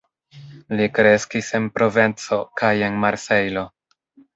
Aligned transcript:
Li 0.79 0.87
kreskis 0.95 1.53
en 1.61 1.69
Provenco 1.77 2.43
kaj 2.63 2.75
en 2.91 3.03
Marsejlo. 3.07 3.71